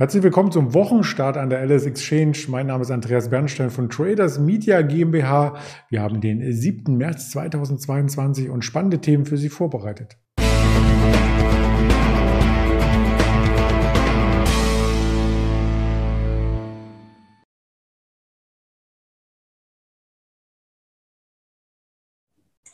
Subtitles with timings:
[0.00, 2.38] Herzlich willkommen zum Wochenstart an der LS Exchange.
[2.46, 5.56] Mein Name ist Andreas Bernstein von Traders Media GmbH.
[5.90, 6.96] Wir haben den 7.
[6.96, 10.16] März 2022 und spannende Themen für Sie vorbereitet.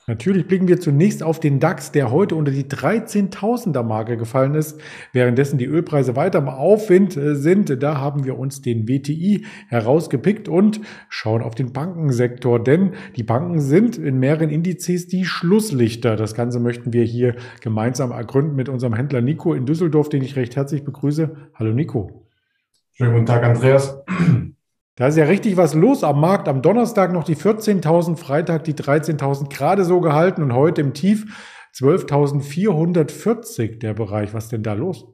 [0.06, 4.78] Natürlich blicken wir zunächst auf den DAX, der heute unter die 13.000er Marke gefallen ist,
[5.12, 7.82] währenddessen die Ölpreise weiter im Aufwind äh, sind.
[7.82, 13.60] Da haben wir uns den WTI herausgepickt und schauen auf den Bankensektor, denn die Banken
[13.60, 16.16] sind in mehreren Indizes die Schlusslichter.
[16.16, 20.36] Das Ganze möchten wir hier gemeinsam ergründen mit unserem Händler Nico in Düsseldorf, den ich
[20.36, 21.34] recht herzlich begrüße.
[21.54, 22.28] Hallo Nico.
[22.92, 23.96] Schönen guten Tag, Andreas.
[24.96, 26.48] Da ist ja richtig was los am Markt.
[26.48, 31.26] Am Donnerstag noch die 14.000, Freitag die 13.000 gerade so gehalten und heute im Tief
[31.74, 34.32] 12.440 der Bereich.
[34.34, 35.04] Was denn da los?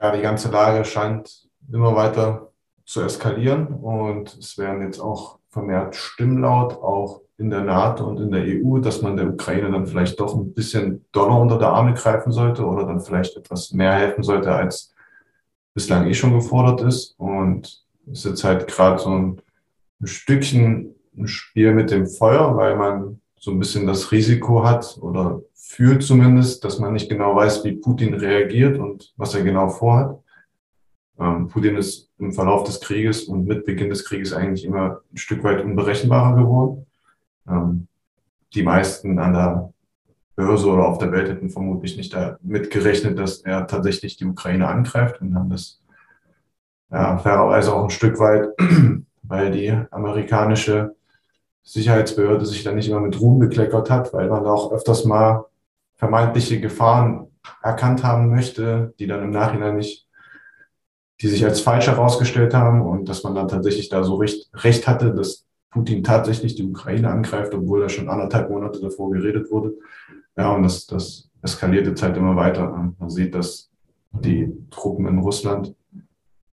[0.00, 2.52] Ja, die ganze Lage scheint immer weiter
[2.86, 8.20] zu eskalieren und es werden jetzt auch vermehrt Stimmen laut, auch in der NATO und
[8.20, 11.68] in der EU, dass man der Ukraine dann vielleicht doch ein bisschen Dollar unter der
[11.68, 14.94] Arme greifen sollte oder dann vielleicht etwas mehr helfen sollte, als
[15.74, 17.14] bislang eh schon gefordert ist.
[17.18, 19.40] Und ist jetzt halt gerade so ein,
[20.02, 25.40] Stückchen ein Spiel mit dem Feuer, weil man so ein bisschen das Risiko hat oder
[25.54, 30.18] fühlt zumindest, dass man nicht genau weiß, wie Putin reagiert und was er genau vorhat.
[31.18, 35.16] Ähm, Putin ist im Verlauf des Krieges und mit Beginn des Krieges eigentlich immer ein
[35.16, 36.86] Stück weit unberechenbarer geworden.
[37.48, 37.88] Ähm,
[38.54, 39.72] die meisten an der
[40.36, 44.68] Börse oder auf der Welt hätten vermutlich nicht damit gerechnet, dass er tatsächlich die Ukraine
[44.68, 45.80] angreift und haben das
[46.94, 48.50] ja, fairerweise auch ein Stück weit,
[49.24, 50.94] weil die amerikanische
[51.64, 55.46] Sicherheitsbehörde sich dann nicht immer mit Ruhm bekleckert hat, weil man auch öfters mal
[55.96, 57.26] vermeintliche Gefahren
[57.62, 60.06] erkannt haben möchte, die dann im Nachhinein nicht,
[61.20, 64.86] die sich als falsch herausgestellt haben und dass man dann tatsächlich da so recht, recht
[64.86, 69.74] hatte, dass Putin tatsächlich die Ukraine angreift, obwohl da schon anderthalb Monate davor geredet wurde.
[70.36, 72.92] Ja, und das, das eskaliert jetzt halt immer weiter.
[72.98, 73.70] Man sieht, dass
[74.12, 75.74] die Truppen in Russland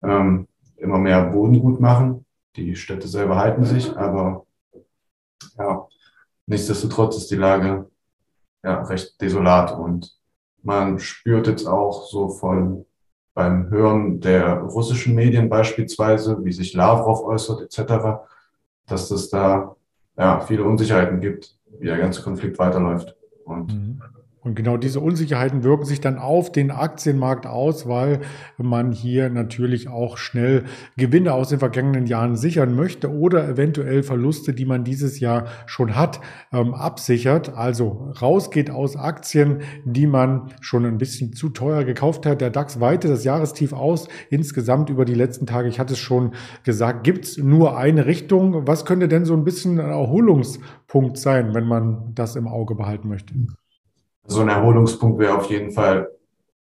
[0.04, 0.48] ähm,
[0.78, 2.26] immer mehr Boden gut machen.
[2.56, 4.46] Die Städte selber halten sich, aber
[5.58, 5.88] ja,
[6.46, 7.90] nichtsdestotrotz ist die Lage
[8.64, 10.18] ja recht desolat und
[10.64, 12.86] man spürt jetzt auch so von
[13.34, 18.26] beim Hören der russischen Medien beispielsweise, wie sich Lavrov äußert etc.,
[18.88, 19.76] dass es da
[20.18, 23.16] ja viele Unsicherheiten gibt, wie der ganze Konflikt weiterläuft.
[23.46, 24.02] Und mhm.
[24.48, 28.22] Und genau diese Unsicherheiten wirken sich dann auf den Aktienmarkt aus, weil
[28.58, 30.64] man hier natürlich auch schnell
[30.96, 35.98] Gewinne aus den vergangenen Jahren sichern möchte oder eventuell Verluste, die man dieses Jahr schon
[35.98, 36.22] hat,
[36.54, 37.58] ähm, absichert.
[37.58, 42.40] Also rausgeht aus Aktien, die man schon ein bisschen zu teuer gekauft hat.
[42.40, 44.08] Der DAX weitet das Jahrestief aus.
[44.30, 48.66] Insgesamt über die letzten Tage, ich hatte es schon gesagt, gibt es nur eine Richtung.
[48.66, 53.10] Was könnte denn so ein bisschen ein Erholungspunkt sein, wenn man das im Auge behalten
[53.10, 53.34] möchte?
[54.28, 56.10] So ein Erholungspunkt wäre auf jeden Fall,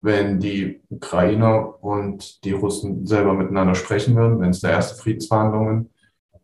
[0.01, 5.91] wenn die Ukrainer und die Russen selber miteinander sprechen würden, wenn es da erste Friedensverhandlungen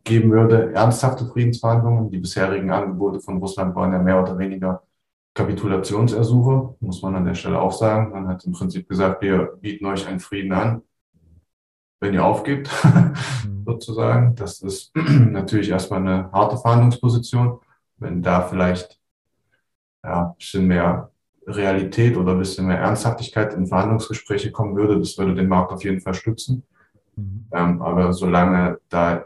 [0.04, 2.10] geben würde, ernsthafte Friedensverhandlungen.
[2.10, 4.82] Die bisherigen Angebote von Russland waren ja mehr oder weniger
[5.34, 8.10] Kapitulationsersuche, muss man an der Stelle auch sagen.
[8.10, 10.82] Man hat im Prinzip gesagt, wir bieten euch einen Frieden an,
[12.00, 13.62] wenn ihr aufgebt, mhm.
[13.64, 14.34] sozusagen.
[14.34, 17.60] Das ist natürlich erstmal eine harte Verhandlungsposition.
[17.96, 18.98] Wenn da vielleicht
[20.02, 21.11] ja, ein bisschen mehr
[21.46, 25.84] Realität oder ein bisschen mehr Ernsthaftigkeit in Verhandlungsgespräche kommen würde, das würde den Markt auf
[25.84, 26.62] jeden Fall stützen.
[27.16, 27.46] Mhm.
[27.52, 29.24] Ähm, aber solange da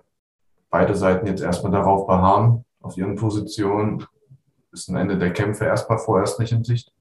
[0.71, 4.06] beide Seiten jetzt erstmal darauf beharren, auf ihren Positionen,
[4.72, 6.93] ist ein Ende der Kämpfe erstmal vorerst nicht in Sicht.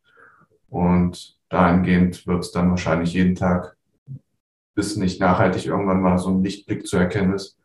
[0.69, 3.75] Und dahingehend wird es dann wahrscheinlich jeden Tag,
[4.75, 7.57] bis nicht nachhaltig irgendwann mal so ein Lichtblick zu erkennen ist,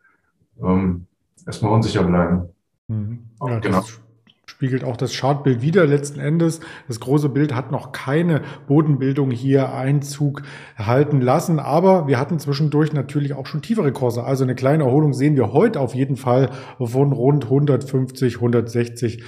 [0.61, 1.07] ähm,
[1.45, 2.49] erstmal unsicher bleiben.
[2.87, 3.29] Mhm.
[3.41, 3.83] Ja, genau
[4.61, 6.59] spiegelt auch das Chartbild wieder letzten Endes.
[6.87, 10.43] Das große Bild hat noch keine Bodenbildung hier Einzug
[10.77, 14.23] halten lassen, aber wir hatten zwischendurch natürlich auch schon tiefere Kurse.
[14.23, 19.23] Also eine kleine Erholung sehen wir heute auf jeden Fall von rund 150, 160,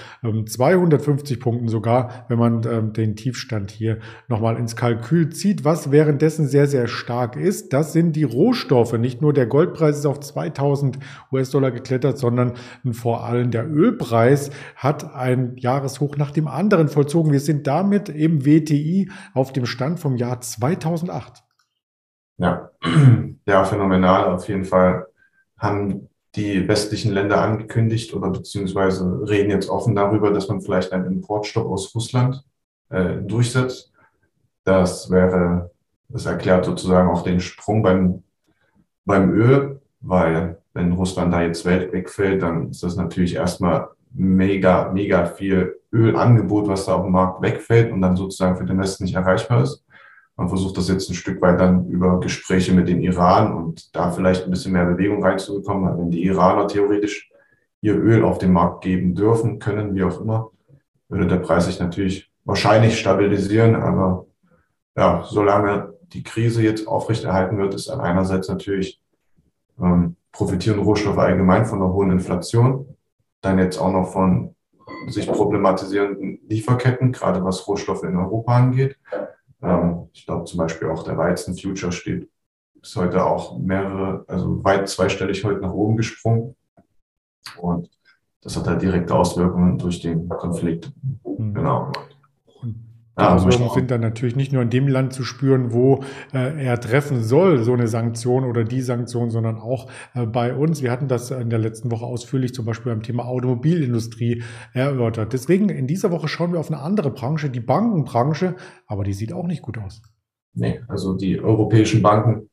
[0.46, 3.98] 250 Punkten sogar, wenn man ähm, den Tiefstand hier
[4.28, 5.66] nochmal ins Kalkül zieht.
[5.66, 8.94] Was währenddessen sehr, sehr stark ist, das sind die Rohstoffe.
[9.00, 11.00] Nicht nur der Goldpreis ist auf 2000
[11.32, 12.54] US-Dollar geklettert, sondern
[12.92, 17.32] vor allem der Ölpreis hat ein Jahreshoch nach dem anderen vollzogen.
[17.32, 21.44] Wir sind damit im WTI auf dem Stand vom Jahr 2008.
[22.38, 22.70] Ja,
[23.48, 24.26] ja, phänomenal.
[24.26, 25.08] Auf jeden Fall
[25.58, 31.06] haben die westlichen Länder angekündigt oder beziehungsweise reden jetzt offen darüber, dass man vielleicht einen
[31.06, 32.44] Importstopp aus Russland
[32.90, 33.92] äh, durchsetzt.
[34.64, 35.72] Das wäre
[36.10, 38.24] Das erklärt sozusagen auch den Sprung beim,
[39.06, 44.92] beim Öl, weil wenn Russland da jetzt Welt wegfällt, dann ist das natürlich erstmal mega,
[44.92, 49.04] mega viel Ölangebot, was da auf dem Markt wegfällt und dann sozusagen für den Westen
[49.04, 49.84] nicht erreichbar ist.
[50.36, 54.10] Man versucht das jetzt ein Stück weit dann über Gespräche mit dem Iran und da
[54.10, 57.30] vielleicht ein bisschen mehr Bewegung reinzubekommen, wenn die Iraner theoretisch
[57.82, 60.50] ihr Öl auf den Markt geben dürfen, können, wie auch immer,
[61.10, 63.76] würde der Preis sich natürlich wahrscheinlich stabilisieren.
[63.76, 64.26] Aber
[64.96, 69.02] ja, solange die Krise jetzt aufrechterhalten wird, ist dann einerseits natürlich
[69.80, 72.93] ähm, profitieren Rohstoffe allgemein von einer hohen Inflation,
[73.44, 74.56] dann jetzt auch noch von
[75.08, 78.98] sich problematisierenden Lieferketten, gerade was Rohstoffe in Europa angeht.
[79.62, 82.30] Ähm, ich glaube zum Beispiel auch der Weizen-Future steht
[82.76, 86.56] bis heute auch mehrere, also weit zweistellig heute nach oben gesprungen.
[87.58, 87.90] Und
[88.42, 90.92] das hat halt direkte Auswirkungen durch den Konflikt.
[91.24, 91.54] Mhm.
[91.54, 91.92] Genau.
[93.18, 96.66] Die ja, Auswirkungen sind dann natürlich nicht nur in dem Land zu spüren, wo äh,
[96.66, 100.82] er treffen soll, so eine Sanktion oder die Sanktion, sondern auch äh, bei uns.
[100.82, 104.44] Wir hatten das in der letzten Woche ausführlich zum Beispiel beim Thema Automobilindustrie
[104.74, 105.32] erörtert.
[105.32, 108.56] Deswegen in dieser Woche schauen wir auf eine andere Branche, die Bankenbranche,
[108.88, 110.02] aber die sieht auch nicht gut aus.
[110.56, 112.50] Nee, also die europäischen Banken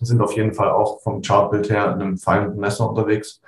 [0.00, 3.40] sind auf jeden Fall auch vom Chartbild her in einem fallenden Messer unterwegs.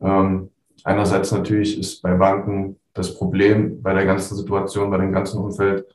[0.00, 0.50] Ähm,
[0.84, 5.86] einerseits natürlich ist bei Banken das Problem bei der ganzen Situation, bei dem ganzen Umfeld,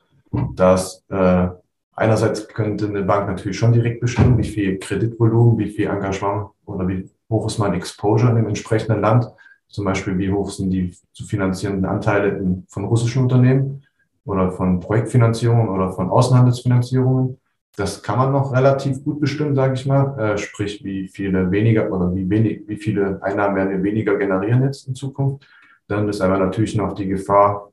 [0.54, 1.48] dass äh,
[1.94, 6.88] einerseits könnte eine Bank natürlich schon direkt bestimmen, wie viel Kreditvolumen, wie viel Engagement oder
[6.88, 9.26] wie hoch ist mein Exposure in dem entsprechenden Land.
[9.68, 13.82] Zum Beispiel, wie hoch sind die zu finanzierenden Anteile in, von russischen Unternehmen
[14.24, 17.38] oder von Projektfinanzierungen oder von Außenhandelsfinanzierungen.
[17.76, 20.16] Das kann man noch relativ gut bestimmen, sage ich mal.
[20.18, 24.62] Äh, sprich, wie viele weniger oder wie wenig, wie viele Einnahmen werden wir weniger generieren
[24.62, 25.46] jetzt in Zukunft.
[25.88, 27.72] Dann ist aber natürlich noch die Gefahr,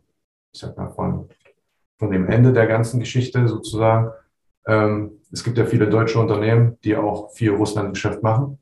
[0.51, 1.29] ich sag mal, von,
[1.99, 4.11] von dem Ende der ganzen Geschichte sozusagen.
[4.65, 8.57] Ähm, es gibt ja viele deutsche Unternehmen, die auch viel Russlandgeschäft machen,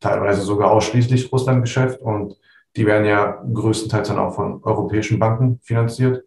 [0.00, 2.36] teilweise sogar ausschließlich Russlandgeschäft und
[2.76, 6.24] die werden ja größtenteils dann auch von europäischen Banken finanziert.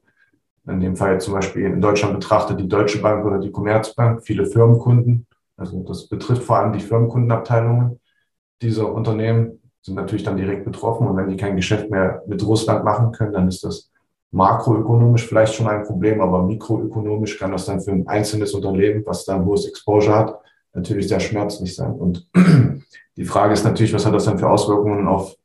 [0.67, 4.45] In dem Fall zum Beispiel in Deutschland betrachtet die Deutsche Bank oder die Commerzbank viele
[4.45, 5.27] Firmenkunden.
[5.57, 7.99] Also das betrifft vor allem die Firmenkundenabteilungen
[8.63, 11.07] dieser Unternehmen sind natürlich dann direkt betroffen.
[11.07, 13.91] Und wenn die kein Geschäft mehr mit Russland machen können, dann ist das
[14.31, 19.25] makroökonomisch vielleicht schon ein Problem, aber mikroökonomisch kann das dann für ein einzelnes Unternehmen, was
[19.25, 20.39] dann hohes Exposure hat,
[20.73, 21.91] natürlich sehr schmerzlich sein.
[21.91, 22.27] Und
[23.17, 25.35] die Frage ist natürlich, was hat das dann für Auswirkungen auf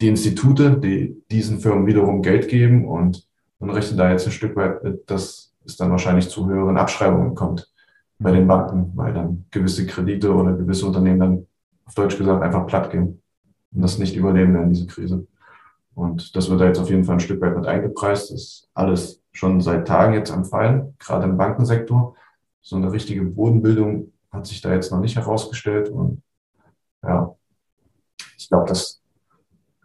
[0.00, 3.27] die Institute, die diesen Firmen wiederum Geld geben und
[3.58, 7.34] man rechnet da jetzt ein Stück weit mit, dass es dann wahrscheinlich zu höheren Abschreibungen
[7.34, 7.70] kommt
[8.18, 11.46] bei den Banken, weil dann gewisse Kredite oder gewisse Unternehmen dann
[11.84, 13.22] auf Deutsch gesagt einfach platt gehen
[13.72, 15.26] und das nicht überleben werden, diese Krise.
[15.94, 18.30] Und das wird da jetzt auf jeden Fall ein Stück weit mit eingepreist.
[18.30, 22.14] Das ist alles schon seit Tagen jetzt am Fallen, gerade im Bankensektor.
[22.60, 25.88] So eine richtige Bodenbildung hat sich da jetzt noch nicht herausgestellt.
[25.88, 26.22] Und
[27.02, 27.34] ja,
[28.36, 29.00] ich glaube, das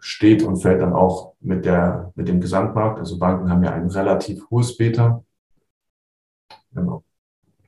[0.04, 3.00] steht und fällt dann auch mit, der, mit dem Gesamtmarkt.
[3.00, 5.24] Also Banken haben ja ein relativ hohes Beta.
[6.74, 7.06] Genau.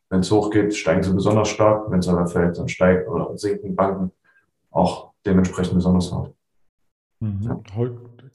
[0.09, 1.89] Wenn es hochgeht, steigen sie besonders stark.
[1.89, 4.11] Wenn es aber fällt, dann steigen oder sinken Banken
[4.69, 6.33] auch dementsprechend besonders hart.
[7.21, 7.41] Mhm.
[7.41, 7.59] Ja.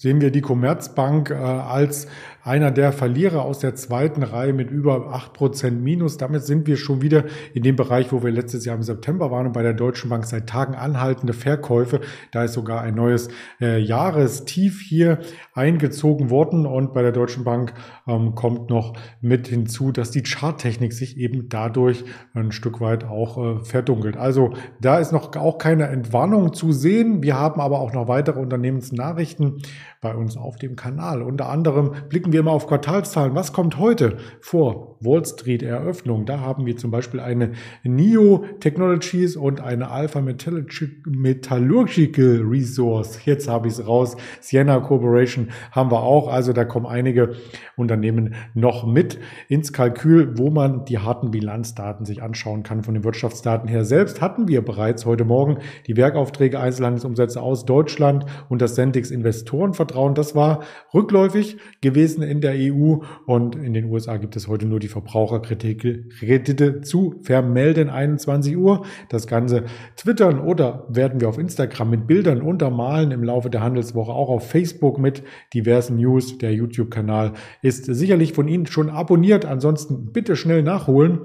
[0.01, 2.07] Sehen wir die Commerzbank äh, als
[2.43, 6.17] einer der Verlierer aus der zweiten Reihe mit über acht Prozent Minus.
[6.17, 9.49] Damit sind wir schon wieder in dem Bereich, wo wir letztes Jahr im September waren
[9.49, 12.01] und bei der Deutschen Bank seit Tagen anhaltende Verkäufe.
[12.33, 13.29] Da ist sogar ein neues
[13.61, 15.19] äh, Jahrestief hier
[15.53, 17.75] eingezogen worden und bei der Deutschen Bank
[18.07, 23.37] ähm, kommt noch mit hinzu, dass die Charttechnik sich eben dadurch ein Stück weit auch
[23.37, 24.17] äh, verdunkelt.
[24.17, 27.23] Also da ist noch auch keine Entwarnung zu sehen.
[27.23, 29.61] Wir haben aber auch noch weitere Unternehmensnachrichten
[30.01, 31.23] bei uns auf dem Kanal.
[31.23, 33.35] Unter anderem blicken wir mal auf Quartalszahlen.
[33.35, 36.25] Was kommt heute vor Wall Street Eröffnung?
[36.25, 37.53] Da haben wir zum Beispiel eine
[37.85, 43.25] NIO Technologies und eine Alpha Metallurgical Resource.
[43.27, 44.17] Jetzt habe ich es raus.
[44.41, 46.29] Sienna Corporation haben wir auch.
[46.29, 47.35] Also da kommen einige
[47.77, 52.85] Unternehmen noch mit ins Kalkül, wo man die harten Bilanzdaten sich anschauen kann.
[52.85, 58.25] Von den Wirtschaftsdaten her selbst hatten wir bereits heute Morgen die Werkaufträge Einzelhandelsumsätze aus Deutschland
[58.49, 60.15] und das Sentix Investorenvertrag Vertrauen.
[60.15, 60.63] Das war
[60.95, 66.81] rückläufig gewesen in der EU und in den USA gibt es heute nur die Verbraucherkredite
[66.83, 67.89] zu vermelden.
[67.89, 68.85] 21 Uhr.
[69.09, 69.65] Das Ganze
[69.97, 74.49] twittern oder werden wir auf Instagram mit Bildern untermalen im Laufe der Handelswoche, auch auf
[74.49, 75.23] Facebook mit
[75.55, 76.39] diversen News.
[76.39, 77.33] Der YouTube-Kanal
[77.63, 79.45] ist sicherlich von Ihnen schon abonniert.
[79.45, 81.21] Ansonsten bitte schnell nachholen.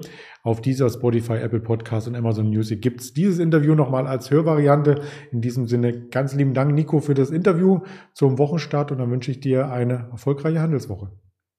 [0.46, 5.00] Auf dieser Spotify, Apple Podcast und Amazon Music gibt es dieses Interview nochmal als Hörvariante.
[5.32, 7.80] In diesem Sinne ganz lieben Dank, Nico, für das Interview
[8.12, 11.10] zum Wochenstart und dann wünsche ich dir eine erfolgreiche Handelswoche.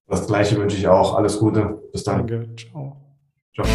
[0.08, 1.16] Das gleiche wünsche ich auch.
[1.16, 1.82] Alles Gute.
[1.92, 2.26] Bis dann.
[2.26, 2.56] Danke.
[2.56, 2.96] Ciao.
[3.54, 3.68] Ciao.